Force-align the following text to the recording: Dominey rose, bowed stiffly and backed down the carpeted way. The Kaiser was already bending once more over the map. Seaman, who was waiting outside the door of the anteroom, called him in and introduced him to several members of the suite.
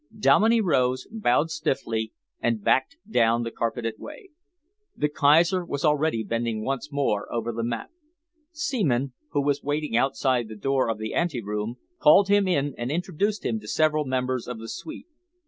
Dominey 0.17 0.61
rose, 0.61 1.05
bowed 1.11 1.51
stiffly 1.51 2.11
and 2.39 2.63
backed 2.63 2.97
down 3.07 3.43
the 3.43 3.51
carpeted 3.51 3.99
way. 3.99 4.31
The 4.97 5.09
Kaiser 5.09 5.63
was 5.63 5.85
already 5.85 6.23
bending 6.23 6.65
once 6.65 6.91
more 6.91 7.31
over 7.31 7.51
the 7.51 7.63
map. 7.63 7.91
Seaman, 8.51 9.13
who 9.33 9.43
was 9.43 9.61
waiting 9.61 9.95
outside 9.95 10.47
the 10.47 10.55
door 10.55 10.89
of 10.89 10.97
the 10.97 11.13
anteroom, 11.13 11.77
called 11.99 12.29
him 12.29 12.47
in 12.47 12.73
and 12.79 12.89
introduced 12.89 13.45
him 13.45 13.59
to 13.59 13.67
several 13.67 14.03
members 14.05 14.47
of 14.47 14.57
the 14.57 14.69
suite. 14.69 15.05